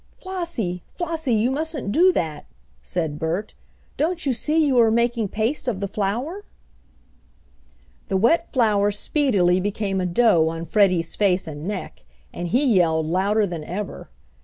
"Flossie! 0.19 0.81
Flossie! 0.91 1.35
You 1.35 1.51
mustn't 1.51 1.91
do 1.91 2.11
that!" 2.11 2.45
said 2.81 3.19
Bert. 3.19 3.53
"Don't 3.97 4.25
you 4.25 4.33
see 4.33 4.65
you 4.65 4.79
are 4.79 4.89
making 4.89 5.27
paste 5.27 5.67
of 5.67 5.79
the 5.79 5.87
flour?" 5.87 6.43
The 8.09 8.17
wet 8.17 8.51
flour 8.51 8.89
speedily 8.91 9.59
became 9.59 10.01
a 10.01 10.07
dough 10.07 10.47
on 10.47 10.65
Freddie's 10.65 11.15
face 11.15 11.45
and 11.45 11.65
neck, 11.67 12.03
and 12.33 12.47
he 12.47 12.65
yelled 12.65 13.05
louder 13.05 13.45
than 13.45 13.63
ever. 13.63 14.09